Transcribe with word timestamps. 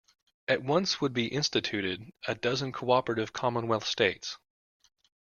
At 0.47 0.63
once 0.63 0.99
would 0.99 1.13
be 1.13 1.27
instituted 1.27 2.03
a 2.27 2.33
dozen 2.33 2.71
cooperative 2.71 3.33
commonwealth 3.33 3.85
states. 3.85 4.35